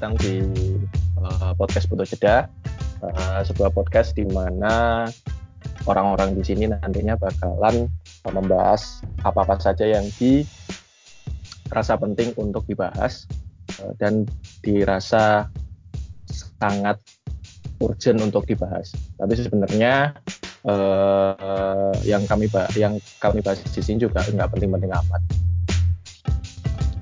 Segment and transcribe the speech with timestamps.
[0.00, 0.40] datang di
[1.20, 2.48] uh, podcast Putu Jeda,
[3.04, 5.04] uh, sebuah podcast di mana
[5.84, 7.84] orang-orang di sini nantinya bakalan
[8.24, 13.28] membahas apa-apa saja yang dirasa penting untuk dibahas
[13.84, 14.24] uh, dan
[14.64, 15.52] dirasa
[16.32, 16.96] sangat
[17.84, 18.96] urgent untuk dibahas.
[19.20, 20.16] Tapi sebenarnya
[20.64, 25.20] uh, yang kami yang kami bahas di sini juga nggak penting-penting amat.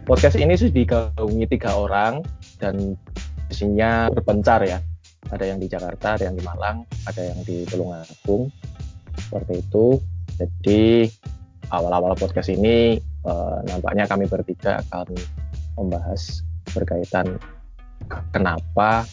[0.03, 2.27] Podcast ini sudah digaungi tiga orang
[2.59, 2.99] dan
[3.49, 4.79] isinya berpencar ya.
[5.29, 8.49] Ada yang di Jakarta, ada yang di Malang, ada yang di Tulungagung.
[9.19, 9.99] Seperti itu.
[10.39, 11.11] Jadi
[11.75, 15.13] awal-awal podcast ini uh, nampaknya kami bertiga akan
[15.77, 17.37] membahas berkaitan
[18.33, 19.05] kenapa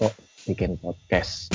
[0.00, 0.14] kok
[0.48, 1.52] bikin podcast.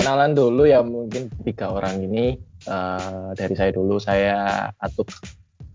[0.00, 2.36] Kenalan dulu ya mungkin tiga orang ini
[2.68, 5.12] uh, dari saya dulu saya Atuk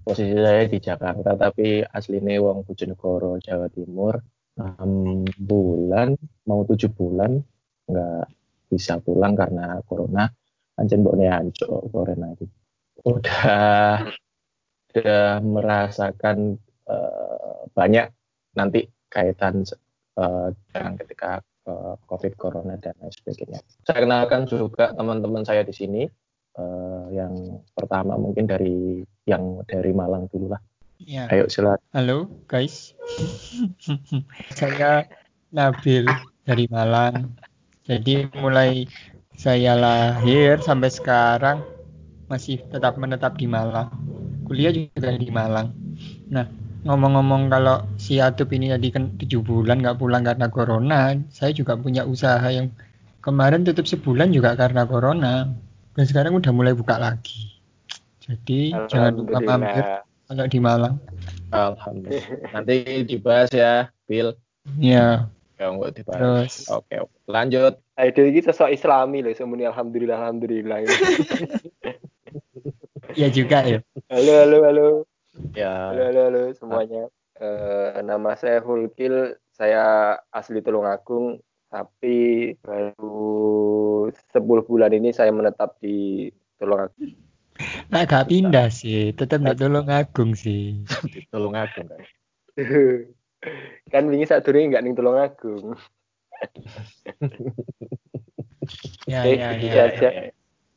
[0.06, 4.14] posisi saya di Jakarta tapi aslinya wong Bojonegoro Jawa Timur
[4.56, 6.16] enam bulan
[6.48, 7.42] mau tujuh bulan
[7.90, 8.26] nggak
[8.70, 10.30] bisa pulang karena corona.
[10.76, 12.46] Anjir mboknya anco corona itu
[13.08, 14.04] udah
[14.92, 18.12] udah merasakan uh, banyak
[18.60, 19.64] nanti kaitan
[20.20, 20.52] uh,
[21.00, 23.64] ketika uh, covid corona dan lain sebagainya.
[23.88, 26.04] Saya kenalkan juga teman-teman saya di sini
[26.60, 30.62] uh, yang pertama mungkin dari yang dari Malang dulu lah.
[31.00, 31.28] Ya.
[31.28, 31.84] Ayo silakan.
[31.92, 32.18] Halo
[32.48, 32.96] guys,
[34.60, 35.08] saya
[35.52, 36.08] Nabil
[36.48, 37.36] dari Malang.
[37.86, 38.88] Jadi mulai
[39.36, 41.58] saya lahir sampai sekarang
[42.32, 43.92] masih tetap menetap di Malang.
[44.48, 45.76] Kuliah juga di Malang.
[46.32, 46.48] Nah,
[46.88, 51.78] ngomong-ngomong kalau si Atup ini tadi kan tujuh bulan nggak pulang karena corona, saya juga
[51.78, 52.72] punya usaha yang
[53.22, 55.50] kemarin tutup sebulan juga karena corona
[55.96, 57.56] dan sekarang udah mulai buka lagi.
[58.20, 59.84] Jadi jangan lupa mampir
[60.28, 60.96] kalau di Malang.
[61.56, 62.52] Alhamdulillah.
[62.52, 62.76] Nanti
[63.08, 64.36] dibahas ya, Bill.
[64.82, 65.32] Iya.
[65.56, 66.20] Ya, enggak dibahas.
[66.20, 66.54] Terus.
[66.68, 67.00] Oke,
[67.32, 67.80] lanjut.
[67.96, 70.84] Ayo ini sosok Islami loh, semuanya alhamdulillah alhamdulillah.
[73.16, 73.80] Iya juga ya.
[74.12, 74.88] Halo halo halo.
[75.56, 75.96] Ya.
[75.96, 77.04] Halo halo halo semuanya.
[77.40, 81.40] Uh, nama saya Hulkil, saya asli Tulungagung,
[81.76, 87.12] tapi baru 10 bulan ini saya menetap di Tulungagung.
[87.92, 90.80] Nah, gak pindah sih, tetap di Tulungagung sih.
[91.14, 92.02] di Tulungagung kan.
[93.94, 95.76] kan wingi saat dulu nggak nih Tulungagung.
[99.12, 100.12] ya, ya, ya, ya, ya.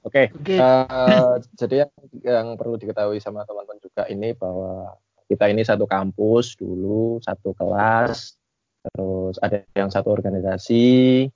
[0.03, 0.58] Oke, okay.
[0.58, 0.58] okay.
[0.58, 1.92] uh, jadi yang,
[2.22, 4.98] yang perlu diketahui sama teman-teman juga ini bahwa
[5.28, 8.38] kita ini satu kampus dulu, satu kelas,
[8.93, 11.26] terus ada yang satu organisasi,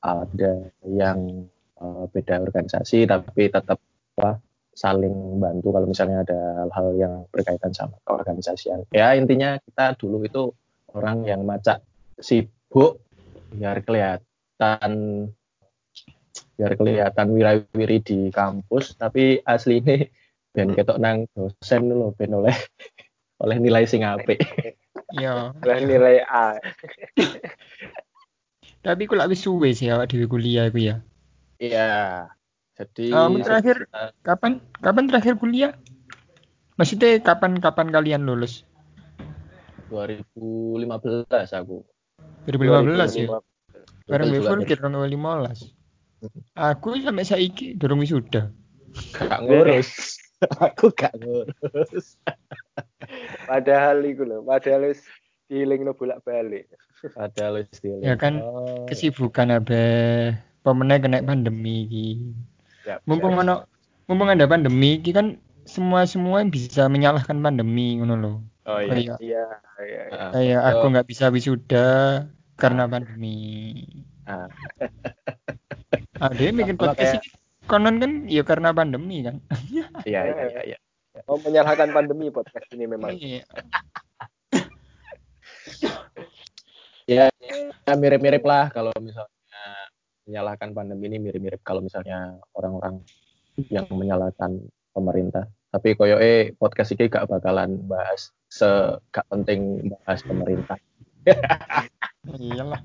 [0.00, 1.48] ada yang
[1.80, 3.80] uh, beda organisasi tapi tetap
[4.20, 4.40] apa
[4.76, 8.86] saling bantu kalau misalnya ada hal-hal yang berkaitan sama keorganisasian.
[8.94, 10.52] Ya intinya kita dulu itu
[10.94, 11.84] orang yang macak
[12.16, 13.02] sibuk
[13.50, 14.90] biar kelihatan
[16.54, 20.06] biar kelihatan wira-wiri di kampus tapi asli ini
[20.52, 22.54] ben ketok nang dosen loh ben oleh
[23.40, 24.38] oleh nilai sing apik.
[25.14, 25.54] Iya.
[25.54, 26.58] Oleh nilai A.
[28.86, 30.96] tapi kok lebih suwe sih awak di kuliah iku ya.
[31.60, 31.90] Iya.
[32.80, 33.84] Jadi um, terakhir
[34.24, 35.76] kapan kapan terakhir kuliah?
[36.80, 38.64] Maksudnya kapan kapan kalian lulus?
[39.92, 41.84] 2015 aku.
[42.48, 43.28] 2015 ya.
[44.08, 45.76] Bareng Wiful kira 2015.
[46.56, 48.48] Aku sampai saiki dorong wisuda.
[49.16, 50.19] Gak ngurus.
[50.66, 52.16] aku gak ngurus.
[53.50, 55.04] padahal iku lho, padahal wis
[55.50, 56.68] dilingno bolak-balik.
[57.12, 58.04] Padahal wis diling.
[58.04, 58.84] Ya kan oh.
[58.88, 59.84] kesibukan abe
[60.64, 62.08] pemenang kena pandemi iki.
[62.88, 63.68] Yep, mumpung ono
[64.08, 65.36] mumpung ada pandemi iki kan
[65.68, 68.36] semua semua bisa menyalahkan pandemi ngono loh.
[68.68, 69.16] Oh iya.
[69.16, 69.46] Kayak, iya,
[69.80, 70.26] iya, iya.
[70.32, 71.88] Kayak aku nggak bisa wisuda
[72.60, 73.36] karena pandemi.
[74.28, 74.46] Ah.
[76.22, 77.39] ah dia bikin podcast kayak...
[77.70, 79.38] konon kan ya karena pandemi kan.
[80.08, 80.62] Iya iya iya.
[80.74, 80.78] iya.
[81.30, 83.14] Oh menyalahkan pandemi podcast ini memang.
[83.14, 83.46] Iya.
[87.14, 89.30] ya, ya mirip-mirip lah kalau misalnya
[90.30, 93.02] menyalahkan pandemi ini mirip-mirip kalau misalnya orang-orang
[93.70, 94.62] yang menyalahkan
[94.94, 95.50] pemerintah.
[95.70, 98.66] Tapi koyo eh podcast ini gak bakalan bahas se
[99.14, 100.78] gak penting bahas pemerintah.
[102.38, 102.82] Iyalah.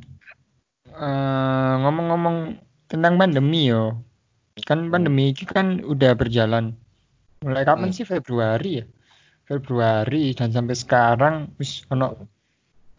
[0.96, 2.38] Uh, ngomong-ngomong
[2.90, 4.02] tentang pandemi yo.
[4.64, 6.80] Kan pandemi ini kan udah berjalan.
[7.44, 7.98] Mulai kapan hmm.
[8.00, 8.86] sih Februari ya?
[9.46, 12.16] Februari dan sampai sekarang wis ono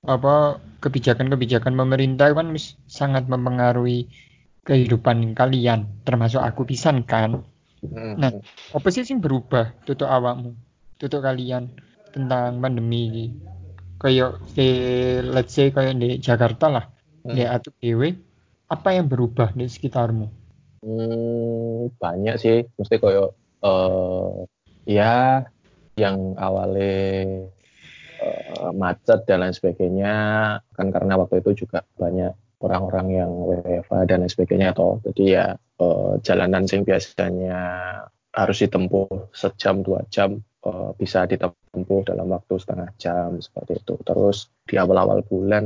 [0.06, 4.06] apa kebijakan-kebijakan pemerintah kan wis sangat mempengaruhi
[4.62, 7.43] kehidupan kalian termasuk aku pisan kan
[7.82, 8.14] hmm.
[8.14, 8.31] nah
[8.70, 10.55] apa sih yang berubah tutup awakmu
[11.02, 11.75] tutup kalian
[12.14, 13.26] tentang pandemi ini
[13.99, 14.69] kayak di
[15.26, 16.87] let's say kayak di Jakarta lah
[17.26, 17.35] Hmm.
[17.35, 17.43] di
[17.82, 18.14] Dewe
[18.70, 20.45] apa yang berubah di sekitarmu
[20.84, 23.32] Hmm, banyak sih, mesti koyo
[23.64, 24.46] eh
[24.87, 25.43] ya
[25.96, 26.93] yang awalnya
[28.20, 30.14] eh, macet dan lain sebagainya
[30.76, 35.00] kan karena waktu itu juga banyak orang-orang yang WFA dan lain sebagainya toh.
[35.05, 37.61] Jadi ya eh, jalanan sing biasanya
[38.37, 43.94] harus ditempuh sejam dua jam eh, bisa ditempuh dalam waktu setengah jam seperti itu.
[44.05, 45.64] Terus di awal-awal bulan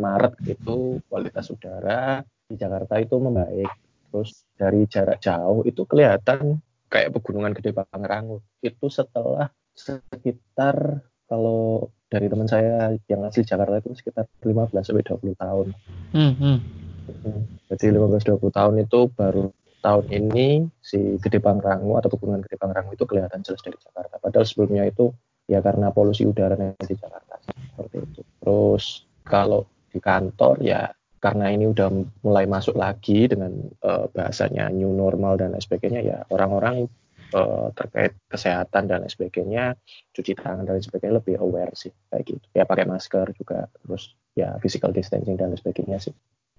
[0.00, 3.70] Maret itu kualitas udara di Jakarta itu membaik
[4.12, 6.60] terus dari jarak jauh itu kelihatan
[6.92, 13.96] kayak pegunungan gede Pangrango itu setelah sekitar kalau dari teman saya yang asli Jakarta itu
[13.96, 15.66] sekitar 15 sampai 20 tahun.
[16.12, 16.58] hmm, hmm.
[17.02, 17.42] Hmm,
[17.72, 19.50] Jadi 15-20 tahun itu baru
[19.82, 24.20] tahun ini si Gede Pangrango atau pegunungan Gede Pangrango itu kelihatan jelas dari Jakarta.
[24.20, 25.10] Padahal sebelumnya itu
[25.50, 28.20] ya karena polusi udara yang di Jakarta seperti itu.
[28.38, 30.86] Terus kalau di kantor ya
[31.22, 31.86] karena ini udah
[32.26, 36.90] mulai masuk lagi dengan eh, bahasanya new normal dan lain sebagainya ya orang-orang
[37.30, 39.78] eh, terkait kesehatan dan lain sebagainya
[40.10, 42.46] cuci tangan dan lain sebagainya lebih aware sih kayak gitu.
[42.50, 46.14] Ya pakai masker juga terus ya physical distancing dan lain sebagainya sih.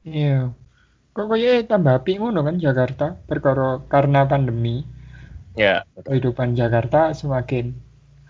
[0.08, 0.56] Iya.
[1.14, 4.88] Kok kayak tambah api ngono kan Jakarta perkara karena pandemi
[5.60, 6.18] ya betul.
[6.18, 7.76] kehidupan Jakarta semakin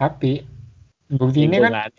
[0.02, 0.44] api
[1.14, 1.94] bukti ini kan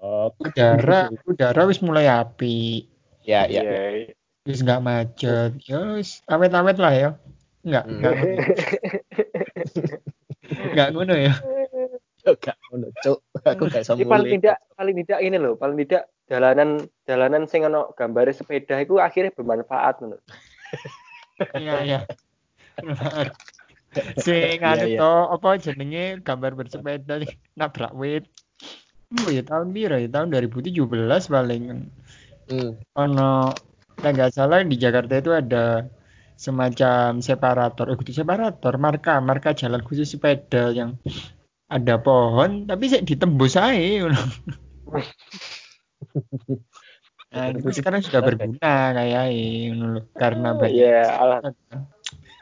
[0.00, 2.88] Oh, udara udara wis mulai api
[3.30, 3.62] ya ya, ya.
[3.62, 4.14] Iya.
[4.42, 7.10] wis nggak macet ya wis awet-awet lah ya
[7.62, 7.98] nggak Hmm.
[8.00, 8.34] nggak ngono.
[10.74, 11.34] nggak ngono ya
[12.20, 13.18] Gak ngono, Cuk.
[13.48, 17.64] Aku gak Ini sama paling tidak paling tidak ini loh, paling tidak jalanan jalanan sing
[17.64, 20.20] ono gambar sepeda itu akhirnya bermanfaat menurut.
[21.56, 22.00] iya iya
[24.20, 24.98] sing Iya, anu iya.
[25.00, 27.24] to apa jenenge gambar bersepeda
[27.56, 28.28] nabrak wit
[29.16, 30.76] Oh ya tahun biru ya tahun 2017
[31.26, 31.62] paling
[32.50, 32.82] Hmm.
[32.98, 33.54] ono
[34.00, 35.86] nah nggak salah di Jakarta itu ada
[36.40, 40.96] semacam separator, eh separator, marka marka jalan khusus sepeda yang
[41.68, 44.08] ada pohon tapi sih ditembus aja.
[47.30, 49.30] Nah, itu sekarang sudah berguna kayak
[50.18, 50.74] karena banyak.
[50.74, 51.38] Iya, alah.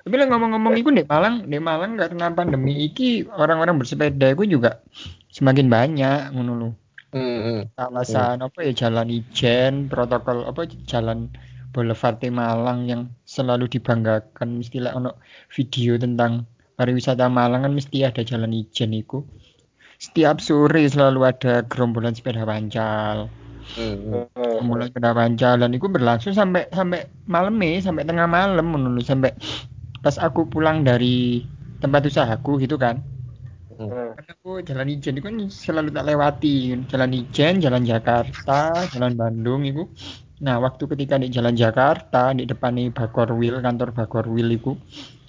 [0.00, 4.80] Tapi lah ngomong-ngomong itu di Malang, di Malang karena pandemi iki orang-orang bersepeda itu juga
[5.28, 6.72] semakin banyak ngono
[7.08, 7.60] Hmm, hmm.
[7.72, 11.32] Kawasan apa ya jalan Ijen, protokol apa jalan
[11.72, 15.16] Boulevard Malang yang selalu dibanggakan mesti lah ono
[15.48, 16.44] video tentang
[16.76, 19.24] pariwisata Malang kan mesti ada jalan Ijen itu.
[19.96, 23.32] Setiap sore selalu ada gerombolan sepeda pancal.
[23.72, 24.24] Hmm, hmm.
[24.36, 29.32] Gerombolan sepeda pancal dan itu berlangsung sampai sampai malam nih, sampai tengah malam menurut sampai
[30.04, 31.40] pas aku pulang dari
[31.80, 33.00] tempat usahaku gitu kan.
[33.78, 34.18] Hmm.
[34.18, 36.74] Karena aku jalan Ijen itu kan selalu tak lewati.
[36.90, 39.86] Jalan Ijen, jalan Jakarta, jalan Bandung itu.
[40.42, 44.74] Nah, waktu ketika di jalan Jakarta, di depan nih Bakorwil, kantor Bakorwil itu,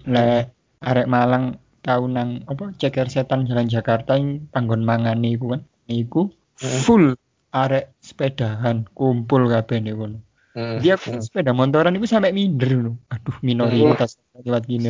[0.10, 0.50] lek
[0.82, 5.62] arek Malang tahu nang apa ceker setan jalan Jakarta yang panggon mangan iku kan.
[5.90, 7.18] Iku full
[7.54, 10.26] arek sepedahan kumpul kabeh kono.
[10.58, 10.82] Hmm.
[10.82, 12.96] Dia sepeda motoran itu sampai minder loh.
[13.14, 14.90] Aduh, minoritas lewat gini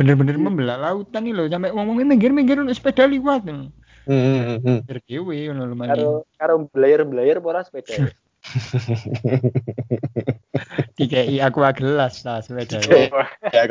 [0.00, 3.44] Bener-bener membelah lautan nih loh sampai ngomongin minggir-minggir untuk sepeda liwat.
[3.44, 3.68] Hmm,
[4.08, 4.78] hmm, hmm.
[4.88, 8.08] Berdewe ngono lho Karo karo belayar-belayar ora sepeda.
[10.96, 12.80] Dikei aku gelas lah sepeda.
[12.80, 13.12] Ya.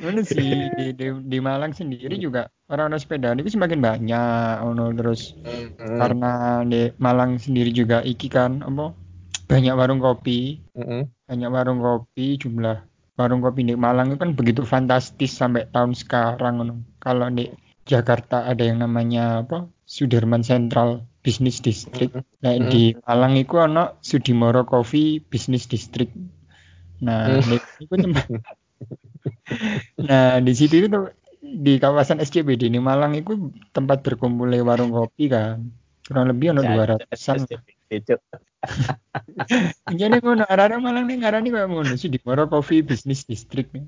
[0.00, 5.36] Ngono sih di, di, di Malang sendiri juga orang-orang sepeda itu semakin banyak ono terus
[5.36, 5.98] Hmm, hmm.
[6.00, 6.32] karena
[6.64, 8.96] di Malang sendiri juga iki kan apa
[9.50, 12.80] banyak warung kopi Hmm, banyak warung kopi jumlah
[13.18, 16.54] warung kopi di Malang itu kan begitu fantastis sampai tahun sekarang.
[17.04, 17.50] Kalau di
[17.88, 20.88] Jakarta ada yang namanya apa Sudirman Central
[21.24, 22.14] Business District.
[22.44, 22.70] Nah Hmm.
[22.72, 26.12] di Malang itu ono Sudimoro Coffee Business District.
[26.98, 28.26] Nah, di, itu tempat.
[30.08, 30.98] nah di situ itu
[31.38, 35.56] di kawasan SCBD di Malang itu tempat berkumpulnya warung kopi kan.
[36.06, 37.38] Kurang lebih ono Ya, dua ratusan.
[37.88, 38.20] Cuk.
[39.88, 43.86] Jadi ngono arah-arah Malang nih ngarani kayak ngono sih di Moro Coffee Business District nih.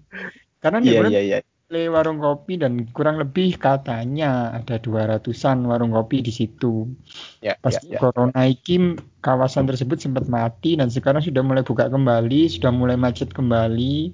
[0.60, 1.38] Karena di Iya, kono iya, iya.
[1.70, 6.90] le warung kopi dan kurang lebih katanya ada dua ratusan warung kopi di situ.
[7.38, 7.98] Ya, Pas ya, ya.
[8.02, 13.30] corona iki kawasan tersebut sempat mati dan sekarang sudah mulai buka kembali, sudah mulai macet
[13.30, 14.10] kembali.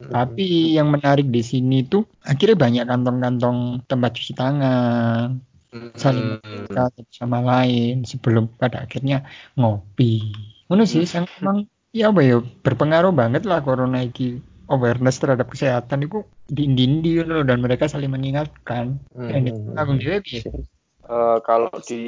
[0.00, 5.42] Tapi yang menarik di sini tuh akhirnya banyak kantong-kantong tempat cuci tangan,
[5.94, 6.66] saling Hmm.
[6.70, 10.34] satu sama lain sebelum pada akhirnya ngopi.
[10.66, 14.38] Ngono sih, sang emang ya apa ya berpengaruh banget lah corona iki
[14.70, 19.02] awareness terhadap kesehatan itu dindi loh dan mereka saling mengingatkan.
[19.14, 19.50] Hmm.
[21.10, 22.02] Eh, kalau di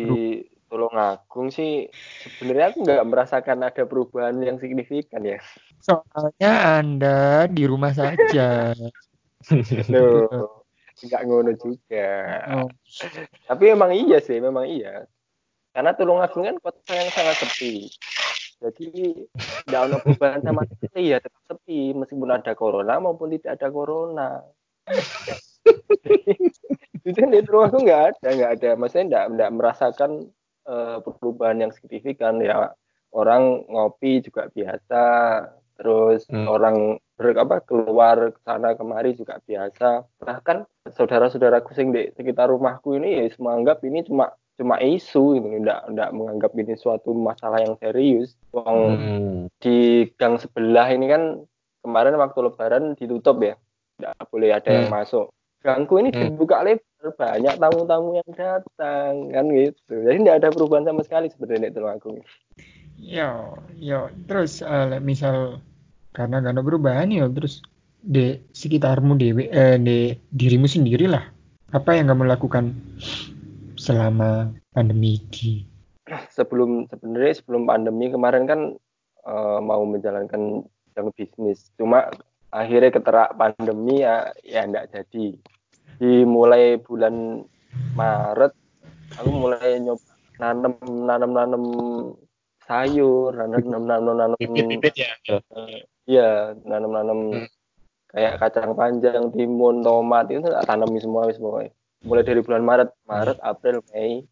[0.72, 1.84] Tulungagung sih
[2.24, 5.36] sebenarnya aku nggak merasakan ada perubahan yang signifikan ya.
[5.84, 8.72] Soalnya Anda di rumah saja.
[9.92, 10.61] Loh,
[11.02, 12.10] nggak ngono juga.
[12.62, 12.68] Oh,
[13.48, 15.06] Tapi memang iya sih, memang iya.
[15.72, 17.88] Karena Tulungagung kan kota yang sangat sepi.
[18.62, 19.26] Jadi
[19.66, 24.30] tidak ada perubahan sama sekali ya tetap sepi meskipun ada corona maupun tidak ada corona.
[27.02, 28.70] Itu di Tulungagung nggak ada, nggak ada.
[28.78, 30.10] Maksudnya nggak nggak merasakan
[30.68, 32.70] eh, perubahan yang signifikan ya.
[33.12, 35.04] Orang ngopi juga biasa,
[35.76, 36.48] terus Hmm.
[36.48, 40.02] orang ber, apa keluar ke sana kemari juga biasa.
[40.18, 45.86] Bahkan saudara-saudaraku sing di sekitar rumahku ini ya menganggap ini cuma cuma isu gitu, enggak
[45.86, 48.34] enggak menganggap ini suatu masalah yang serius.
[48.50, 49.40] Wong Hmm.
[49.62, 51.46] di gang sebelah ini kan
[51.86, 53.54] kemarin waktu lebaran ditutup ya.
[54.02, 54.98] Enggak boleh ada yang Hmm.
[54.98, 55.26] masuk.
[55.62, 56.34] Gangku ini Hmm.
[56.34, 59.94] dibuka lebar, banyak tamu-tamu yang datang kan gitu.
[59.94, 62.18] Jadi enggak ada perubahan sama sekali sebenarnya di Tulungagung.
[63.02, 64.10] yo, yo.
[64.30, 65.58] Terus eh, like misal
[66.12, 67.64] karena gak ada perubahan ya, terus
[68.02, 71.24] di sekitarmu dewe, eh, di dirimu sendiri lah.
[71.72, 72.76] Apa yang kamu lakukan
[73.80, 75.72] selama pandemi ini?
[76.32, 78.60] sebelum sebenarnya sebelum pandemi kemarin kan
[79.26, 82.12] eh, mau menjalankan yang bisnis cuma
[82.52, 85.40] akhirnya keterak pandemi ya ya enggak jadi
[85.96, 87.46] dimulai bulan
[87.96, 88.52] Maret
[89.16, 90.04] aku mulai nyoba
[90.36, 91.62] nanam nanam nanam
[92.68, 95.12] sayur nanam nanam nanam nanam Bibit-bibit ya.
[96.06, 97.46] Iya nanam nanam Hmm.
[98.12, 101.72] kayak kacang panjang timun tomat itu tak tanami semua wis pokoknya
[102.04, 104.26] mulai dari bulan Maret Maret April Mei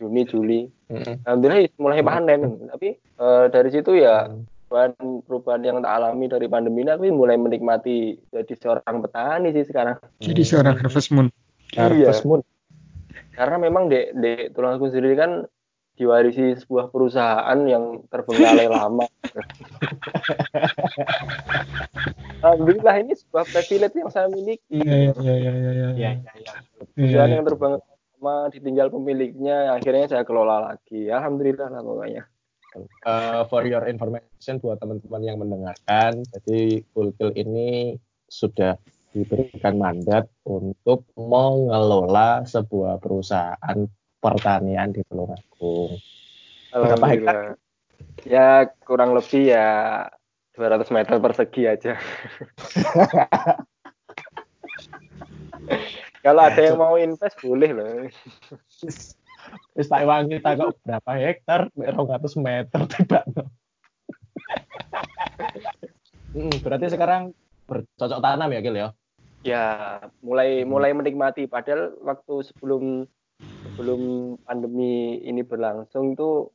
[0.00, 1.18] Juni Juli Hmm.
[1.26, 4.30] Alhamdulillah mulai panen, tapi eh, dari situ ya
[4.70, 4.94] perubahan,
[5.26, 9.98] perubahan yang tak alami dari pandemi ini aku mulai menikmati jadi seorang petani sih sekarang.
[10.22, 11.26] Jadi seorang harvest moon.
[11.74, 12.46] Harvest Moon.
[13.34, 15.42] Karena memang di di Tulungagung sendiri kan
[15.96, 19.08] diwarisi sebuah perusahaan yang terbengkalai lama.
[22.44, 24.76] Alhamdulillah ini sebuah privilege yang saya miliki.
[24.76, 25.88] Iya, iya, iya, iya, iya, iya.
[25.96, 26.52] Iya, iya, iya.
[26.92, 31.08] Perusahaan yang terbengkalai lama ditinggal pemiliknya, akhirnya saya kelola lagi.
[31.08, 32.24] Alhamdulillah lah pokoknya.
[33.08, 37.96] Uh, for your information buat teman-teman yang mendengarkan, jadi Kulkil ini
[38.28, 38.76] sudah
[39.16, 43.88] diberikan mandat untuk mengelola sebuah perusahaan
[44.26, 45.94] pertanian di Tulungagung.
[46.74, 47.54] Berapa Alhamdulillah.
[48.26, 49.68] Ya kurang lebih ya
[50.58, 51.94] 200 meter persegi aja.
[56.26, 58.10] Kalau ada yang mau invest boleh loh.
[59.78, 63.22] Wis tak wangi tak kok berapa hektar, 200 meter tiba.
[66.34, 67.30] Hmm, berarti sekarang
[67.70, 68.88] bercocok tanam ya, Gil ya?
[69.46, 69.64] Ya
[70.18, 71.46] mulai mulai menikmati.
[71.46, 73.06] Padahal waktu sebelum
[73.40, 76.48] sebelum pandemi ini berlangsung tuh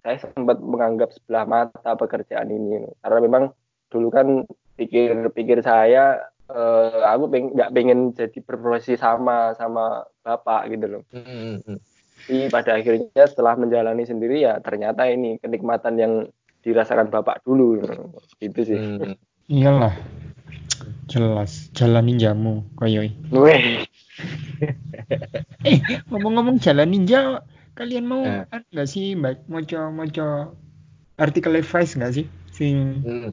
[0.00, 2.88] saya sempat menganggap sebelah mata pekerjaan ini.
[3.00, 3.44] Karena memang
[3.88, 4.44] dulu kan
[4.76, 11.02] pikir-pikir saya eh, aku peng- nggak pengen jadi berprofesi sama sama bapak gitu loh.
[11.12, 11.78] Hmm, hmm, hmm.
[12.20, 16.12] Tapi pada akhirnya setelah menjalani sendiri ya ternyata ini kenikmatan yang
[16.60, 17.80] dirasakan bapak dulu
[18.36, 18.76] gitu sih.
[18.76, 19.16] Hmm.
[19.48, 19.96] Iyalah.
[21.10, 21.72] Jelas.
[21.74, 23.10] Jalan ninjamu, koyoi.
[23.34, 23.82] Weh,
[25.64, 27.44] Eh, ngomong-ngomong jalan ninja,
[27.76, 28.44] kalian mau Eh.
[28.72, 30.56] nggak sih mbak moco moco
[31.16, 33.30] artikel Levi's nggak sih sing Hmm.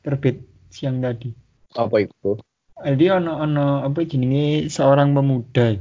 [0.00, 0.40] terbit
[0.72, 1.32] siang tadi?
[1.76, 2.40] Apa itu?
[2.80, 5.76] Jadi ono ono apa jenenge seorang pemuda,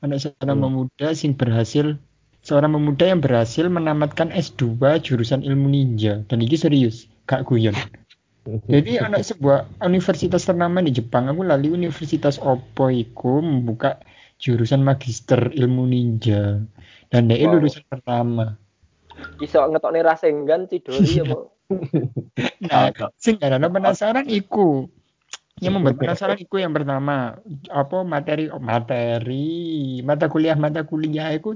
[0.00, 0.64] ono seorang Hmm.
[0.68, 2.00] pemuda sing berhasil
[2.40, 7.76] seorang pemuda yang berhasil menamatkan S2 jurusan ilmu ninja dan ini serius, gak guyon.
[8.48, 14.00] Jadi anak sebuah universitas ternama di Jepang, aku lali universitas opo iku membuka
[14.40, 16.64] jurusan magister ilmu ninja
[17.12, 17.60] dan dia Wow.
[17.60, 18.56] lulusan pertama.
[19.44, 21.52] iso ngetokne rasenggan Cidori ya, Bu.
[22.66, 24.88] Nah, sing karena penasaran iku.
[25.60, 27.36] Yang membuat penasaran iku yang pertama
[27.68, 31.52] apa materi oh, materi mata kuliah mata kuliah iku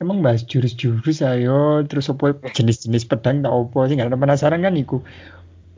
[0.00, 5.04] emang bahas jurus-jurus ayo terus apa jenis-jenis pedang tak apa sing karena penasaran kan iku.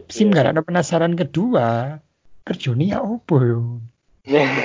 [0.06, 0.36] Sim Iya.
[0.42, 1.98] karena penasaran kedua
[2.46, 3.60] kerjone ya opo yo.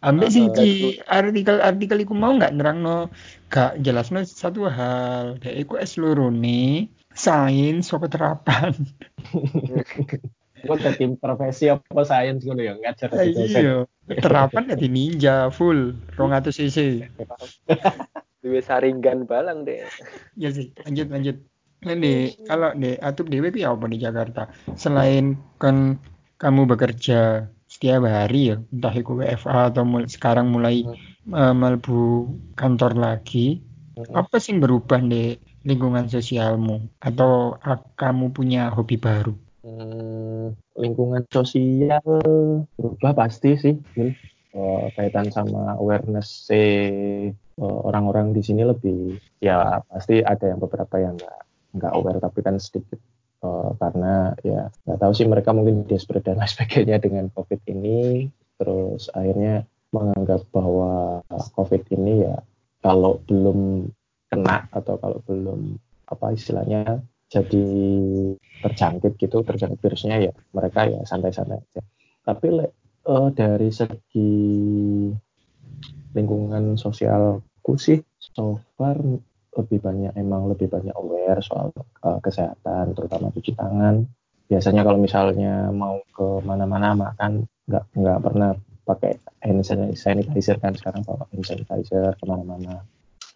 [0.00, 3.12] Ambek sing Ah, di artikel-artikel iku mau nggak nerangno
[3.52, 5.36] gak jelasno satu hal.
[5.44, 8.72] Kayak iku es lorone sains apa terapan.
[10.60, 13.48] Gue jadi profesi apa sains ngono ya ngajar dosen.
[13.48, 13.76] iya.
[14.08, 16.78] Terapan jadi ninja full 200 cc.
[18.40, 19.84] Duwe saringan balang deh.
[20.32, 21.36] Ya sih, lanjut lanjut.
[21.80, 24.52] Nah, di kalau di atup dewe ku ya apa di Jakarta?
[24.76, 25.96] Selain kan
[26.36, 30.84] kamu bekerja setiap hari ya, entah itu WFA atau mul- sekarang mulai
[31.24, 31.56] Hmm.
[31.56, 33.64] melebu kantor lagi.
[34.10, 36.88] Apa sih yang berubah di lingkungan sosialmu?
[37.00, 39.36] Atau ah, kamu punya hobi baru?
[39.60, 42.00] Hmm, lingkungan sosial
[42.76, 43.76] berubah pasti sih.
[44.50, 51.14] Eh, kaitan sama awareness eh, orang-orang di sini lebih ya pasti ada yang beberapa yang
[51.14, 52.98] nggak nggak aware tapi kan sedikit.
[53.40, 58.28] Eh, karena ya nggak tahu sih mereka mungkin desperate dan sebagainya dengan covid ini.
[58.60, 61.24] Terus akhirnya menganggap bahwa
[61.56, 62.36] covid ini ya
[62.84, 63.88] kalau belum
[64.30, 65.74] kena atau kalau belum
[66.06, 67.66] apa istilahnya jadi
[68.62, 71.82] terjangkit gitu terjangkit virusnya ya mereka ya santai-santai aja.
[72.26, 72.46] Tapi
[73.08, 74.32] uh, dari segi
[76.12, 78.98] lingkungan sosialku sih so far
[79.56, 81.74] lebih banyak emang lebih banyak aware soal
[82.06, 84.06] uh, kesehatan terutama cuci tangan.
[84.46, 88.50] Biasanya kalau misalnya mau ke mana-mana makan nggak nggak pernah
[88.86, 89.62] pakai hand
[89.94, 92.82] sanitizer kan sekarang bawa hand sanitizer ke mana-mana.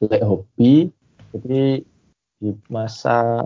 [0.02, 0.90] Lek hobi
[1.34, 1.82] jadi
[2.38, 3.42] di masa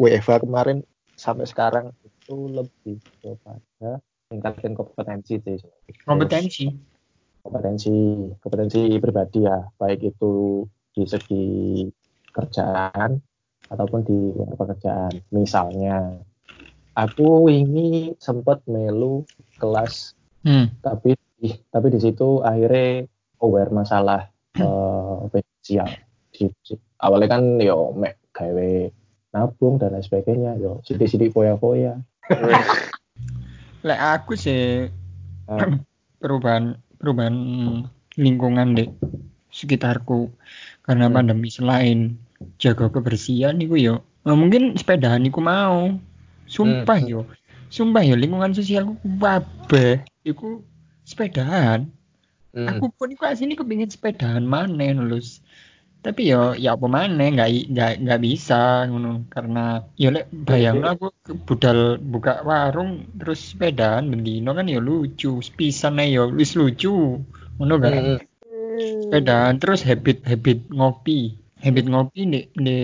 [0.00, 0.80] WFH kemarin
[1.16, 4.00] sampai sekarang itu lebih kepada
[4.32, 5.60] meningkatkan kompetensi sih.
[6.08, 6.68] Kompetensi?
[7.44, 7.96] Kompetensi
[8.40, 9.60] kompetensi pribadi ya.
[9.76, 11.44] Baik itu di segi
[12.30, 13.20] kerjaan
[13.70, 15.22] ataupun di luar pekerjaan.
[15.30, 16.18] Misalnya,
[16.98, 19.22] aku ini sempat melu
[19.56, 20.82] kelas, hmm.
[20.82, 21.14] tapi
[21.72, 23.08] tapi di situ akhirnya
[23.40, 24.28] aware masalah
[24.60, 25.88] uh, finansial.
[26.30, 28.72] Di, di, awalnya kan yo mek gawe
[29.32, 32.02] nabung dan lain sebagainya, yo sidik-sidik foya-foya.
[33.86, 34.90] Lek aku sih
[36.20, 37.34] perubahan perubahan
[38.20, 38.90] lingkungan deh
[39.52, 40.30] sekitarku.
[40.86, 41.14] Karena hmm.
[41.14, 42.18] pandemi selain
[42.56, 45.94] jaga kebersihan niku yo nah, mungkin sepedahan niku mau.
[46.50, 47.10] Sumpah hmm.
[47.10, 47.20] yo
[47.70, 50.02] sumpah yo lingkungan sosialku wabah.
[50.26, 50.64] Iku
[51.06, 51.86] sepedahan
[52.56, 52.66] hmm.
[52.66, 55.42] aku pun iku asini kepingin sepedahan mana lulus
[56.00, 59.28] tapi yo ya apa mana nggak nggak nggak bisa ngono.
[59.28, 61.12] Karena yo lek bayang aku
[61.44, 67.20] budal buka warung terus sepedaan bendino kan yo lucu pisan yo wis lucu.
[67.60, 68.29] Ngono kan hmm
[69.10, 71.34] sepedaan terus habit habit ngopi.
[71.58, 72.76] Habit ngopi di, di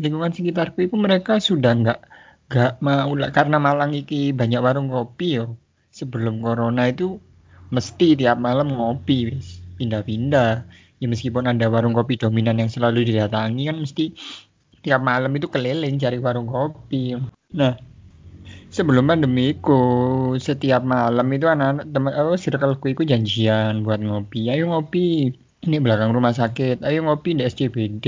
[0.00, 2.00] lingkungan sekitarku itu mereka sudah nggak
[2.48, 5.60] nggak mau karena Malang iki banyak warung kopi yo.
[5.92, 7.20] Sebelum corona itu
[7.68, 9.60] mesti tiap malam ngopi wis.
[9.76, 10.64] Pindah-pindah.
[10.98, 14.16] Ya meskipun ada warung kopi dominan yang selalu didatangi kan mesti
[14.80, 17.12] tiap malam itu keliling cari warung kopi.
[17.52, 17.76] Nah
[18.72, 19.78] sebelum pandemiku
[20.40, 24.48] setiap malam itu anak-anak teman oh circleku itu janjian buat ngopi.
[24.48, 28.06] Ayo ngopi ini belakang rumah sakit ayo ngopi di SCBD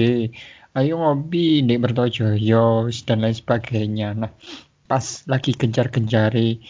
[0.77, 4.31] ayo ngopi di Bertojoyo dan lain sebagainya nah
[4.87, 6.63] pas lagi gencar-gencari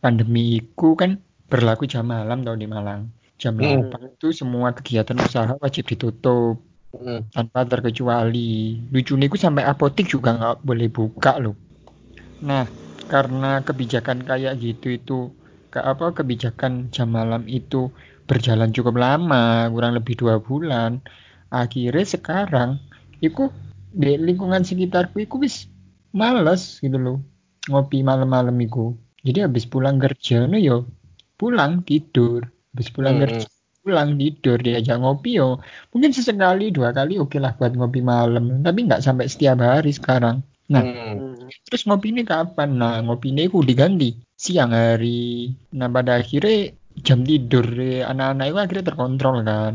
[0.00, 4.16] pandemi itu kan berlaku jam malam tau di Malang jam hmm.
[4.16, 6.62] itu semua kegiatan usaha wajib ditutup
[6.94, 7.34] hmm.
[7.34, 11.56] tanpa terkecuali lucu nih sampai apotik juga nggak boleh buka loh
[12.40, 12.64] nah
[13.10, 15.18] karena kebijakan kayak gitu itu
[15.70, 17.90] ke apa kebijakan jam malam itu
[18.30, 21.02] berjalan cukup lama kurang lebih dua bulan
[21.50, 22.78] akhirnya sekarang
[23.18, 23.50] itu
[23.90, 25.66] di lingkungan sekitarku itu bis
[26.14, 27.18] males gitu loh
[27.66, 28.94] ngopi malam-malam itu
[29.26, 30.86] jadi habis pulang kerja no yo
[31.34, 33.22] pulang tidur habis pulang hmm.
[33.26, 33.46] kerja
[33.82, 35.58] pulang tidur diajak ngopi yo
[35.90, 39.90] mungkin sesekali dua kali oke okay lah buat ngopi malam tapi nggak sampai setiap hari
[39.90, 42.78] sekarang nah hmm Terus ngopi ini kapan?
[42.78, 45.50] Nah, ngopi ini aku diganti siang hari.
[45.74, 46.74] Nah, pada akhirnya
[47.06, 47.66] jam tidur
[48.04, 49.74] anak-anak itu akhirnya terkontrol kan.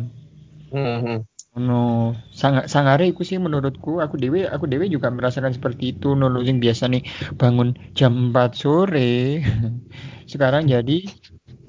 [0.72, 1.18] Mm-hmm.
[1.56, 6.44] No, sangat sangare itu sih menurutku aku dewe aku dewe juga merasakan seperti itu nulu
[6.44, 7.00] yang biasa nih
[7.40, 9.40] bangun jam 4 sore
[10.32, 11.08] sekarang jadi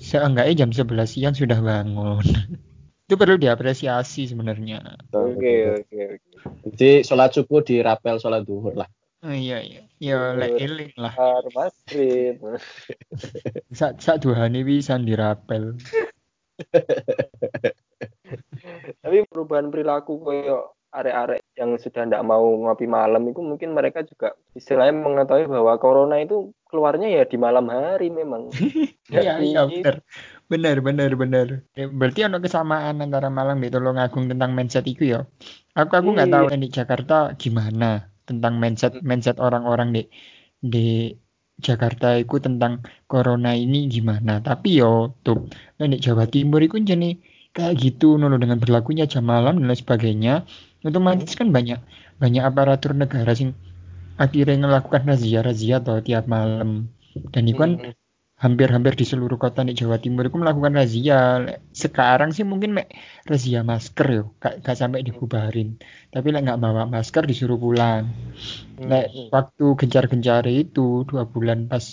[0.02, 2.18] seenggaknya jam 11 siang sudah bangun
[3.06, 4.82] itu perlu diapresiasi sebenarnya
[5.14, 6.30] oke oke oke
[6.74, 8.90] jadi sholat subuh di rapel sholat duhur lah
[9.26, 9.85] Oh, iya iya.
[9.96, 11.16] Ya lek eling lah.
[11.56, 12.60] Maghrib.
[13.78, 15.80] sak sak duhane bisa dirapel.
[19.04, 24.32] Tapi perubahan perilaku koyo arek-arek yang sudah tidak mau ngopi malam itu mungkin mereka juga
[24.56, 28.52] istilahnya mengetahui bahwa corona itu keluarnya ya di malam hari memang.
[29.06, 30.02] Iya iya benar.
[30.50, 31.62] Benar benar benar.
[31.78, 35.30] Ya, berarti ada kesamaan antara Malang di Tulungagung tentang mindset itu ya.
[35.78, 39.06] Aku aku nggak tahu di Jakarta gimana tentang mindset hmm.
[39.06, 40.02] mindset orang-orang di
[40.60, 41.14] di
[41.56, 45.48] Jakarta itu tentang corona ini gimana tapi yo tuh
[45.80, 47.16] nah, di Jawa Timur itu jadi
[47.56, 50.44] kayak gitu nolo dengan berlakunya jam malam dan lain sebagainya
[50.84, 51.80] otomatis kan banyak
[52.20, 53.56] banyak aparatur negara sing
[54.20, 56.92] akhirnya melakukan razia razia atau tiap malam
[57.32, 58.05] dan itu kan hmm.
[58.44, 61.14] Hampir-hampir di seluruh kota di Jawa Timur itu melakukan razia.
[61.82, 62.86] Sekarang sih mungkin mek
[63.30, 65.68] razia masker yo, gak, gak sampai dibubarin.
[66.12, 68.02] Tapi lek nggak bawa masker disuruh pulang.
[68.90, 69.28] Lek Hmm.
[69.34, 71.84] waktu gencar-gencare itu dua bulan pas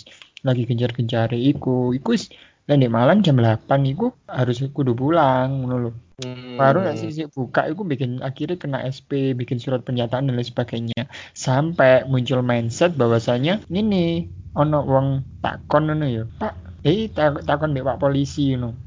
[0.46, 2.24] lagi gencar-gencare iku, iku wis
[2.68, 4.04] lek di Malang jam 8 iku
[4.38, 5.90] harus kudu pulang ngono lho.
[6.22, 6.54] Hmm.
[6.54, 11.10] Baru nggak sih buka itu bikin akhirnya kena SP, bikin surat pernyataan dan lain sebagainya.
[11.34, 16.24] Sampai muncul mindset bahwasanya ini ono wong takon ngono ya.
[16.38, 16.54] Pak,
[16.86, 18.78] eh tak- takon mbek Pak polisi ngono.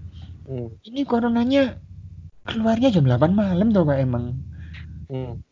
[0.48, 0.72] Hmm.
[0.88, 1.76] Ini coronanya
[2.48, 4.26] keluarnya jam 8 malam tuh Pak emang.
[5.12, 5.44] Hmm.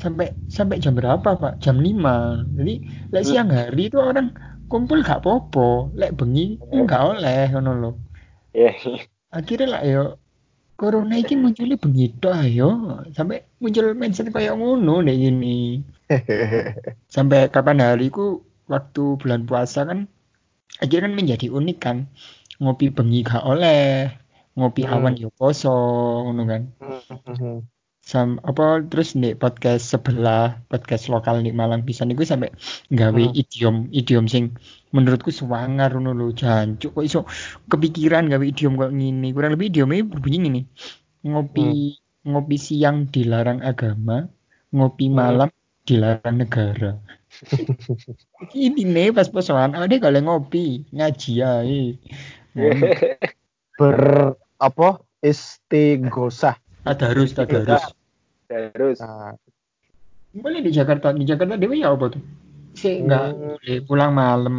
[0.00, 1.60] Sampai sampai jam berapa Pak?
[1.60, 2.48] Jam 5.
[2.56, 2.74] Jadi
[3.12, 4.32] lek siang hari itu orang
[4.72, 7.94] kumpul gak popo, lek bengi enggak oleh ngono loh.
[8.56, 8.72] Ya.
[9.30, 10.02] akhirnya lah yo
[10.80, 12.64] corona ini munculnya begitu ayo
[13.16, 15.48] sampai muncul mindset kayak ngono deh gini
[17.14, 18.22] sampai kapan hari ku
[18.72, 19.98] waktu bulan puasa kan
[20.82, 21.96] akhirnya kan menjadi unik kan
[22.62, 23.80] ngopi bengi gak oleh
[24.56, 24.92] ngopi Hmm.
[24.94, 25.68] awan yo poso
[26.24, 27.56] ngono kan Hmm.
[28.10, 32.50] Sam apa terus nih podcast sebelah podcast lokal di Malang bisa nih gue sampai
[32.90, 33.38] gawe Hmm.
[33.38, 34.58] idiom idiom sing
[34.90, 37.20] menurutku sewangar ngono lho jancuk kok iso
[37.70, 40.60] kepikiran gawe idiom kok ngini kurang lebih idiomnya berbunyi gini
[41.22, 41.94] ngopi
[42.26, 44.26] ngopi siang dilarang agama
[44.74, 45.14] ngopi Hmm.
[45.14, 45.48] malam
[45.86, 46.92] dilarang negara.
[48.54, 51.46] Ini nih pas posoan ada kalau ngopi ngaji
[52.58, 52.86] Ngono.
[53.78, 53.98] ber
[54.58, 54.88] apa
[55.22, 56.58] istighosah.
[56.84, 57.84] Ada harus ada harus
[58.50, 58.98] Terus.
[58.98, 59.30] nah,
[60.34, 62.22] boleh di Jakarta di Jakarta dewe ya apa tuh
[62.74, 63.38] sih nggak Hmm.
[63.54, 64.58] boleh pulang malam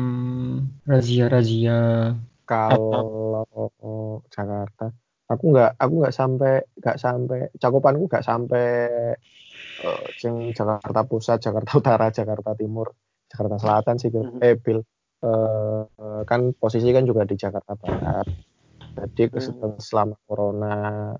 [0.87, 2.11] razia razia
[2.47, 3.43] kalau
[4.31, 4.91] Jakarta
[5.27, 8.67] aku nggak aku nggak sampai nggak sampai cakupanku nggak sampai
[9.81, 12.91] eh, sing Jakarta Pusat Jakarta Utara Jakarta Timur
[13.31, 14.11] Jakarta Selatan sih.
[14.11, 14.39] Mhm.
[14.43, 14.79] eh Bil
[15.21, 18.25] Eh, eh, kan posisi kan juga di Jakarta Barat
[18.97, 19.79] jadi Mhm.
[19.79, 20.75] selama corona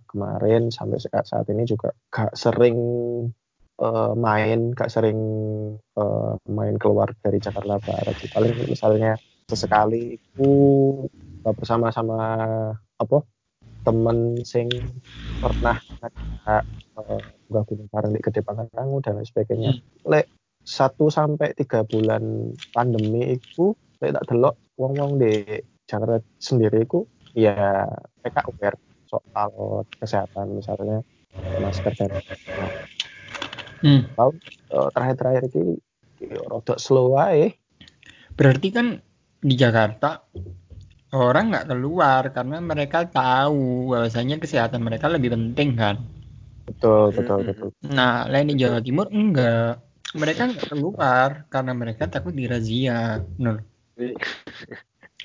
[0.09, 2.77] kemarin sampai saat saat ini juga gak sering
[3.81, 5.19] eh, main gak sering
[5.97, 9.17] eh, main keluar dari Jakarta Barat paling misalnya
[9.49, 10.51] sesekali ku
[11.47, 12.17] eh, bersama-sama
[13.01, 13.17] apa
[13.85, 14.67] temen sing
[15.41, 15.77] pernah
[16.95, 19.71] munggah gunung bareng di Gede Pangrango dan lain sebagainya.
[20.07, 20.25] Lek
[20.61, 25.43] satu sampai tiga bulan pandemi itu lek tak delok wong-wong di
[25.89, 27.03] Jakarta sendiri itu
[27.35, 27.87] ya
[28.21, 31.03] mereka aware soal kesehatan misalnya
[31.59, 32.11] masker dan
[33.81, 34.05] Hmm.
[34.13, 35.73] eh, terakhir-terakhir ini
[36.37, 37.49] rodok slow aja
[38.37, 39.01] berarti kan
[39.41, 40.21] di Jakarta
[41.11, 45.97] orang nggak keluar karena mereka tahu bahwasanya kesehatan mereka lebih penting kan?
[46.69, 47.47] Betul betul Mhm.
[47.51, 47.69] betul.
[47.91, 49.81] Nah lain di Jawa Timur enggak.
[50.11, 53.63] Mereka nggak keluar karena mereka takut dirazia Nur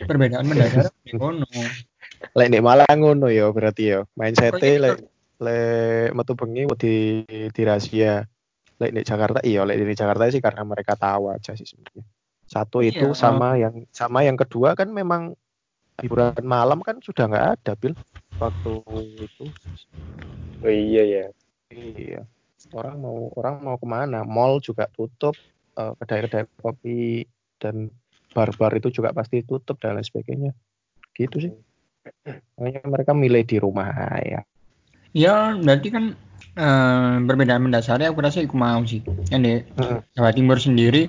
[0.06, 1.46] perbedaan mendadak di kono
[2.36, 4.00] lek nek Malang ngono ya berarti ya.
[4.16, 4.96] Mindset Pokoknya lek
[5.36, 6.96] lek metu bengi di
[7.28, 8.24] di rahasia
[8.80, 12.04] lek di Jakarta iya lek di Jakarta sih karena mereka tahu aja sih sebenarnya.
[12.46, 12.94] Satu Iya.
[12.94, 15.34] itu sama yang sama yang kedua kan memang
[16.00, 17.96] hiburan malam kan sudah nggak ada bil
[18.36, 18.72] waktu
[19.20, 19.44] itu.
[20.64, 21.24] Oh iya ya.
[21.72, 22.20] iya.
[22.72, 24.24] Orang mau orang mau ke mana?
[24.24, 25.36] Mall juga tutup
[25.76, 27.24] eh, kedai-kedai kopi
[27.56, 27.88] dan
[28.36, 30.52] bar-bar itu juga pasti tutup dan lain sebagainya.
[31.16, 31.52] Gitu sih
[32.56, 33.88] makanya mereka milih di rumah
[34.24, 34.40] ya
[35.16, 36.04] ya berarti kan
[36.56, 39.00] eh, perbedaan mendasarnya aku rasa aku mau sih
[39.32, 40.00] yang di Heeh.
[40.16, 41.08] Jawa Timur sendiri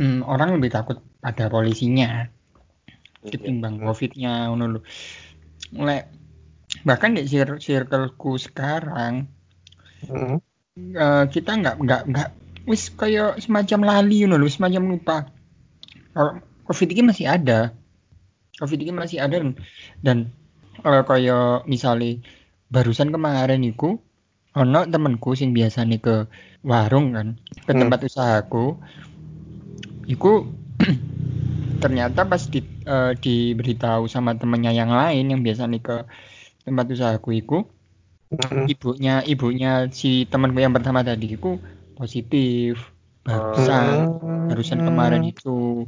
[0.00, 2.28] hmm, orang lebih takut pada polisinya
[3.26, 4.80] ketimbang covidnya ngono lho.
[5.86, 6.02] Lek
[6.88, 9.14] bahkan di cir- circleku sekarang
[10.08, 10.40] Heeh.
[11.04, 12.28] eh, kita nggak nggak nggak
[12.70, 15.16] wis kayak semacam lali ngono lho, semacam lupa.
[16.14, 16.32] Kalau
[16.66, 17.60] covid ini masih ada.
[18.60, 19.52] Covid ini masih ada dan,
[20.00, 20.18] dan
[20.84, 22.20] eh, kayak misalnya
[22.72, 24.00] barusan kemarin iku
[24.56, 26.14] ono temenku sing biasa nih ke
[26.64, 27.28] warung kan
[27.66, 27.80] ke Hmm.
[27.84, 28.80] tempat usahaku
[30.08, 30.48] iku
[31.82, 35.96] ternyata pas di, eh, diberitahu sama temennya yang lain yang biasa nih ke
[36.66, 37.58] tempat usahaku iku
[38.32, 38.66] Heeh.
[38.72, 41.60] ibunya ibunya si temanku yang pertama tadi iku
[41.94, 42.80] positif
[43.22, 44.08] barusan
[44.48, 45.86] barusan kemarin itu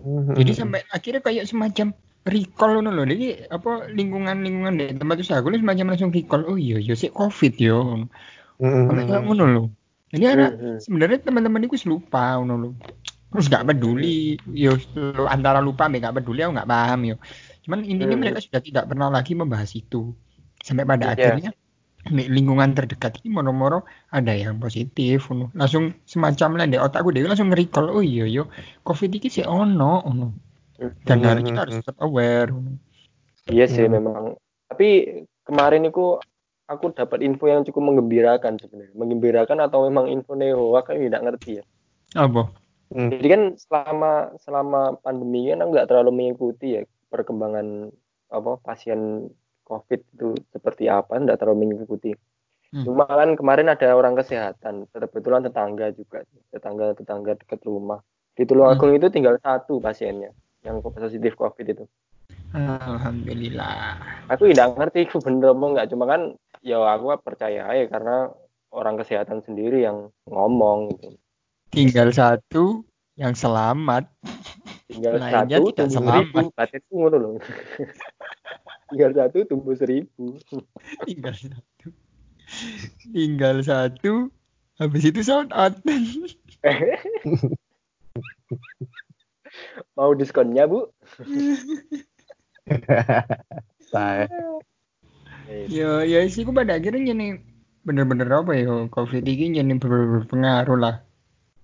[0.00, 0.34] Heeh.
[0.34, 1.92] jadi sampai akhirnya kayak semacam
[2.26, 6.42] recall ngono loh jadi apa lingkungan lingkungan di tempat usahaku ini semacam langsung recall.
[6.50, 7.76] Oh iya iya sih covid yo.
[8.60, 9.66] Kayak ngono loh
[10.12, 10.78] jadi anak Mhm.
[10.84, 12.72] sebenarnya teman-teman itu lupa ngono loh
[13.30, 17.16] terus gak peduli yo lo antara lupa mbak gak peduli aku nggak paham yo.
[17.66, 18.22] Cuman intinya Mhm.
[18.22, 20.14] mereka sudah tidak pernah lagi membahas itu.
[20.66, 21.14] Sampai pada Iya.
[21.14, 21.50] akhirnya
[22.06, 23.82] lingkungan terdekat ini moro-moro
[24.14, 25.26] ada yang positif
[25.58, 28.46] langsung semacam lah di otakku dewe langsung nge-recall oh iya yo
[28.86, 30.26] covid ini sih ono ono
[30.78, 32.52] dan Hmm, hari kita harus tetap aware
[33.46, 34.02] Iya sih Hmm.
[34.02, 34.34] memang.
[34.66, 36.18] Tapi kemarin itu
[36.66, 38.94] aku dapat info yang cukup menggembirakan sebenarnya.
[38.98, 41.64] Menggembirakan atau memang info neo aku tidak ngerti ya.
[42.14, 42.48] apa
[42.86, 43.10] Hmm.
[43.10, 47.90] Jadi kan selama selama pandemi kan aku nggak terlalu mengikuti ya perkembangan
[48.30, 49.26] apa pasien
[49.66, 52.14] COVID itu seperti apa, nggak terlalu mengikuti.
[52.70, 52.86] Hmm.
[52.86, 56.22] Cuma kan kemarin ada orang kesehatan, kebetulan tetangga juga,
[56.54, 57.98] tetangga tetangga dekat rumah.
[58.38, 60.30] Di Tulungagung itu tinggal satu pasiennya
[60.66, 61.84] yang positif COVID itu.
[62.50, 64.02] alhamdulillah.
[64.26, 66.34] Aku tidak ngerti itu bener apa enggak, cuma kan
[66.66, 68.34] ya aku percaya aja karena
[68.74, 71.14] orang kesehatan sendiri yang ngomong gitu.
[71.70, 72.82] tinggal satu
[73.14, 74.10] yang selamat.
[74.90, 76.26] Tinggal Lainnya satu tidak tumbuh selamat.
[76.26, 77.32] seribu batinku ngono loh
[78.90, 80.26] tinggal satu tumbuh seribu.
[81.06, 81.88] Tinggal satu.
[83.10, 84.30] Tinggal satu
[84.78, 85.74] habis itu sound out
[89.96, 90.88] mau diskonnya bu
[93.86, 94.26] Saya.
[95.70, 97.38] ya ya sih aku pada akhirnya jadi
[97.86, 100.94] bener-bener apa ya covid ini jadi ber- berpengaruh lah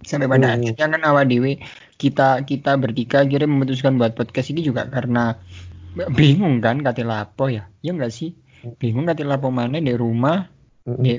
[0.07, 0.63] sampai pada Hmm.
[0.63, 1.59] akhirnya kan awal dewe
[1.99, 5.35] kita kita bertiga akhirnya memutuskan buat podcast ini juga karena
[6.15, 8.39] bingung kan kata lapo ya ya enggak sih
[8.79, 10.47] bingung kata lapo mana di rumah
[10.87, 11.03] Mm-mm.
[11.03, 11.19] di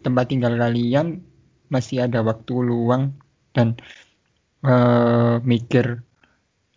[0.00, 1.20] tempat tinggal kalian
[1.68, 3.16] masih ada waktu luang
[3.52, 3.76] dan
[4.64, 6.00] eh mikir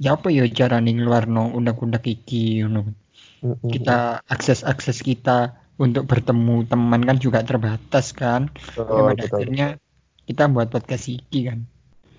[0.02, 2.86] ya apa ya cara nih luar no undak-undak iki you know.
[3.46, 3.70] Mm-mm.
[3.70, 9.38] kita akses akses kita untuk bertemu teman kan juga terbatas kan Ya, Betul, pada betul.
[9.38, 9.68] akhirnya
[10.26, 11.60] kita buat podcast iki kan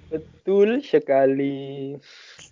[0.06, 1.96] betul sekali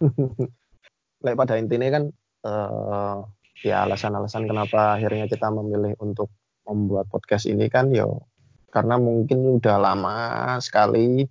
[1.24, 2.04] Lek pada intinya kan
[2.44, 3.18] eh
[3.64, 6.28] ya alasan-alasan kenapa akhirnya kita memilih untuk
[6.68, 8.28] membuat podcast ini kan yo
[8.68, 10.16] karena mungkin udah lama
[10.60, 11.24] sekali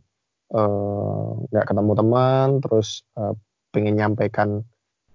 [0.49, 3.35] eh, nggak ketemu teman terus eh,
[3.73, 4.61] pengen nyampaikan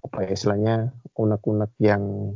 [0.03, 0.75] apa ya istilahnya
[1.15, 2.35] unek-unek yang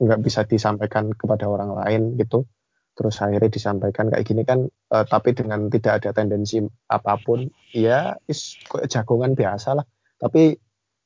[0.00, 2.48] nggak bisa disampaikan kepada orang lain gitu.
[2.96, 8.16] Terus akhirnya disampaikan kayak gini kan eh, tapi dengan tidak ada tendensi apa pun ya
[8.26, 8.56] is
[8.88, 9.86] jagongan biasa lah.
[10.18, 10.56] Tapi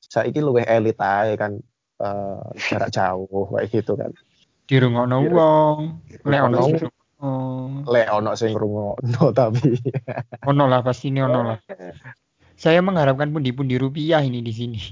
[0.00, 1.58] saiki luwih elit ae kan
[2.00, 4.08] eh, jarak jauh kayak gitu kan.
[4.64, 5.78] Di rumah no Kira- wong
[6.24, 6.64] lek ono Ono.
[6.64, 7.86] sing ngrungokno.
[7.92, 9.68] lek ono sing ngrungokno tapi.
[10.48, 11.58] Ono lah pasti ini ono lah
[12.62, 14.78] saya mengharapkan pundi-pundi rupiah ini di sini.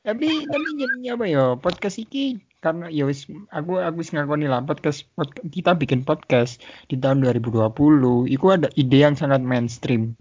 [0.00, 4.64] Tapi tapi jadi apa ya podcast iki karena ya wis aku aku wis ngakoni lah
[4.64, 6.56] podcast, pod- kita bikin podcast
[6.88, 10.16] di tahun 2020 itu ada ide yang sangat mainstream.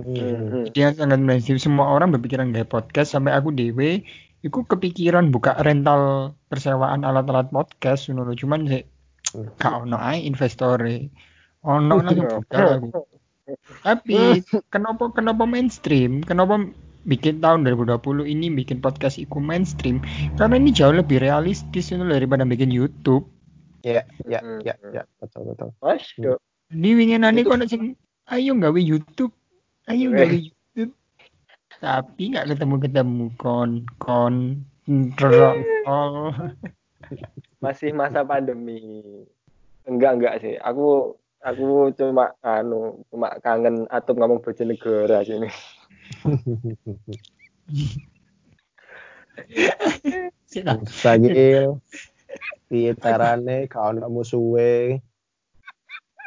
[0.00, 0.72] Mhm.
[0.72, 1.60] ide yang sangat mainstream.
[1.60, 4.02] Semua orang berpikiran kayak podcast sampai aku dewe
[4.40, 8.88] Iku kepikiran buka rental persewaan alat-alat podcast ngono cuman sih
[9.60, 11.12] gak ono ae investore.
[11.68, 13.19] Ono langsung buka aku
[13.82, 14.16] tapi
[14.74, 16.20] kenapa kenapa mainstream?
[16.24, 16.60] Kenapa
[17.08, 20.02] bikin tahun 2020 ini bikin podcast iku mainstream?
[20.36, 23.24] Karena ini jauh lebih realistis itu daripada bikin YouTube.
[23.86, 25.02] Ya ya ya ya.
[25.20, 25.72] Betul betul.
[25.80, 26.38] Masuk.
[26.70, 27.98] di winginane kok sing
[28.30, 29.34] ayo gawe YouTube?
[29.90, 30.94] Ayo gawe YouTube?
[31.82, 34.62] Tapi nggak ketemu ketemu kon kon
[37.64, 39.02] masih masa pandemi.
[39.86, 40.54] Enggak enggak sih.
[40.60, 45.48] Aku aku cuma anu cuma kangen atau ngomong bojonegoro sini.
[50.90, 51.80] Sagil
[52.68, 55.00] piye carane gak ono musuhe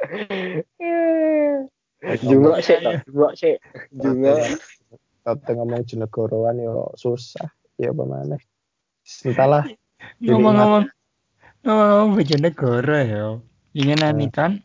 [2.03, 2.75] Jungok sih
[3.07, 3.55] jungok sih
[3.95, 4.59] jungok.
[5.23, 7.47] Kata ngomong jenegoroan yo susah
[7.79, 8.43] ya maneh.
[9.23, 9.63] Entahlah
[10.19, 10.91] ngomong-ngomong
[11.63, 13.39] ngomong Bojonegoro ya
[13.71, 14.59] ingin nani kan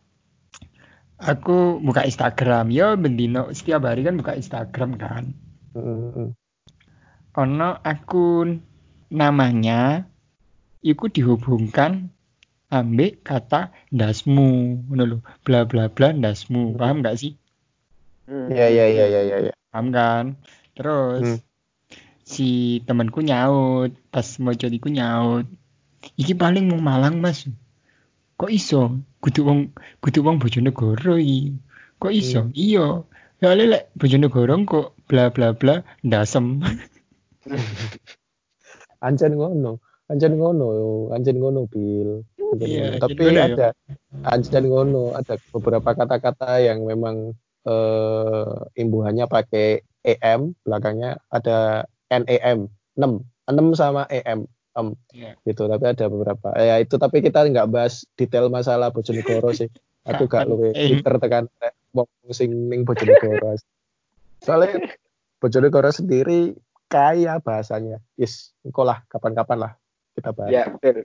[1.18, 2.70] aku buka Instagram.
[2.70, 3.50] Ya bendino.
[3.50, 5.34] Setiap hari kan buka Instagram kan.
[5.74, 6.28] Mm, mm,
[7.38, 8.66] ono akun
[9.14, 10.10] namanya
[10.82, 12.10] iku dihubungkan
[12.68, 17.38] ambek kata ndasmu ngono lho bla bla bla ndasmu paham gak sih?
[18.28, 18.52] Hmm.
[18.52, 20.24] ya ya ya ya ya paham kan?
[20.74, 21.38] Terus Hmm.
[22.26, 25.46] si temanku nyaut pas mau iku nyaut.
[26.18, 27.46] Iki paling mau Malang mas
[28.38, 29.02] kok iso?
[29.18, 29.60] Kudu wong
[29.98, 31.58] kudu wong Bojonegoro iki
[31.98, 32.40] kok iso?
[32.54, 33.02] Iya.
[33.42, 36.62] Ya lek Bojonegoro kok bla bla bla ndasem.
[39.06, 39.78] Anjen ngono,
[40.10, 40.66] anjen ngono,
[41.14, 42.26] anjen ngono bil.
[42.50, 43.68] Anjen Iya, Tapi ngono ada
[44.26, 53.22] anjen ngono, ada beberapa kata-kata yang memang eh, imbuhannya pakai em, belakangnya ada nem, 6,
[53.46, 55.34] 6 sama em, em Iya.
[55.42, 55.66] gitu.
[55.66, 56.48] Tapi ada beberapa.
[56.54, 59.68] Ya itu tapi kita nggak bahas detail masalah Bojonegoro sih.
[60.08, 60.96] Aku gak luwe em?
[61.02, 61.44] pinter tekan
[61.92, 63.58] wong sing ning Bojonegoro.
[64.40, 64.94] Soalnya
[65.42, 66.54] Bojonegoro sendiri
[66.88, 68.00] kaya bahasanya.
[68.16, 69.72] Yes, engkau lah kapan-kapan lah
[70.16, 70.50] kita bahas.
[70.50, 71.04] Ya, betul.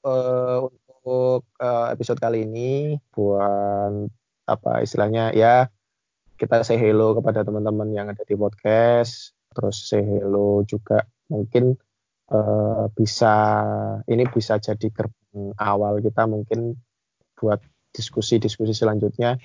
[0.00, 4.08] Uh, untuk uh, episode kali ini buat
[4.48, 5.68] apa istilahnya ya
[6.40, 11.76] kita say hello kepada teman-teman yang ada di podcast terus say hello juga mungkin
[12.30, 13.34] uh, bisa
[14.06, 16.78] ini bisa jadi gerbang awal kita mungkin
[17.36, 19.36] buat diskusi-diskusi selanjutnya.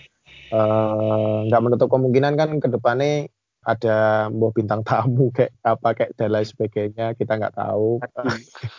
[1.49, 3.29] Nggak uh, menutup kemungkinan kan ke depannya
[3.65, 7.99] ada mau bintang tamu kayak apa kayak dan lain sebagainya kita nggak tahu.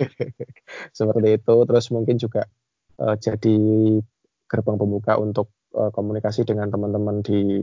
[0.98, 1.56] Seperti itu.
[1.66, 2.46] Terus mungkin juga
[3.02, 3.58] uh, jadi
[4.46, 7.58] gerbang pembuka untuk uh, komunikasi dengan teman-teman di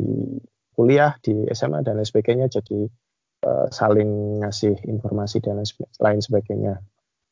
[0.76, 2.90] kuliah di SMA dan lain sebagainya jadi
[3.44, 5.60] uh, saling ngasih informasi dan
[6.00, 6.80] lain sebagainya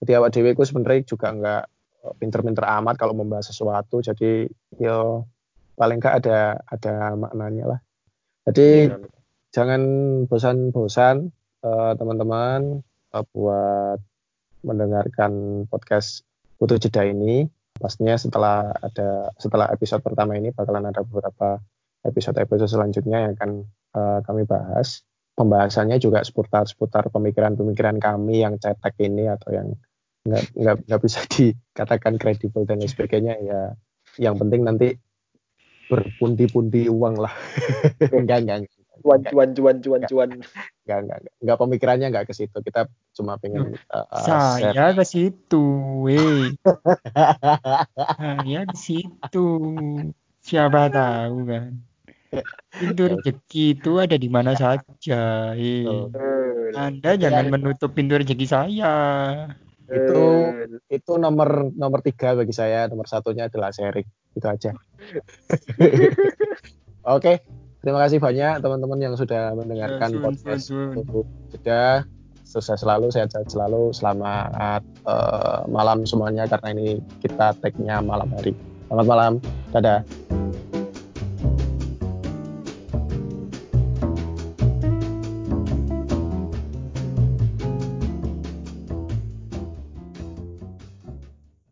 [0.04, 1.64] jadi awak dewi sebenarnya juga nggak
[2.18, 4.50] pinter-pinter amat kalau membahas sesuatu jadi
[4.82, 5.26] yo
[5.78, 7.80] paling nggak ada ada maknanya lah
[8.46, 8.98] jadi ya
[9.52, 9.82] jangan
[10.32, 11.30] bosan-bosan
[11.64, 14.00] uh, teman-teman uh, buat
[14.64, 16.24] mendengarkan podcast
[16.58, 17.46] Butuh Jeda ini.
[17.76, 21.60] Pastinya setelah ada setelah episode pertama ini bakalan ada beberapa
[22.06, 23.52] episode-episode selanjutnya yang akan
[23.98, 25.04] uh, kami bahas.
[25.32, 29.68] Pembahasannya juga seputar-seputar pemikiran-pemikiran kami yang cetek ini atau yang
[30.22, 33.62] nggak nggak nggak bisa dikatakan kredibel dan lain sebagainya ya.
[34.20, 34.88] Yang penting nanti
[35.88, 37.34] berpundi-pundi uang lah.
[38.12, 40.30] enggak, enggak, enggak cuan cuan cuan cuan cuan.
[40.86, 41.58] Nggak nggak nggak.
[41.58, 42.58] Pemikirannya nggak ke situ.
[42.62, 44.94] Kita cuma pengen uh, saya share.
[44.96, 45.64] ke situ
[46.06, 46.54] weh.
[48.22, 49.48] Saya ke situ.
[50.42, 51.91] Siapa tahu kan
[52.80, 55.84] pintu rezeki itu ada di mana saja eh.
[56.76, 58.94] anda jangan menutup pintu rezeki saya
[59.92, 60.24] itu
[60.88, 64.08] itu nomor nomor tiga bagi saya nomor satunya adalah Serik
[64.40, 64.72] itu aja
[67.04, 67.38] oke okay.
[67.82, 70.70] Terima kasih banyak teman-teman yang sudah mendengarkan ya, podcast
[71.50, 72.06] jeda.
[72.46, 73.90] Sukses selalu, sehat selalu.
[73.90, 78.54] Selamat uh, malam semuanya karena ini kita tag-nya malam hari.
[78.86, 79.34] Selamat malam.
[79.74, 80.06] Dadah.